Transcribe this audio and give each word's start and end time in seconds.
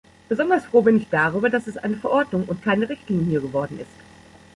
Besonders 0.29 0.65
froh 0.65 0.81
bin 0.81 0.97
ich 0.97 1.07
darüber, 1.11 1.51
dass 1.51 1.67
es 1.67 1.77
eine 1.77 1.95
Verordnung 1.95 2.45
und 2.45 2.63
keine 2.63 2.89
Richtlinie 2.89 3.39
geworden 3.39 3.79
ist. 3.79 4.01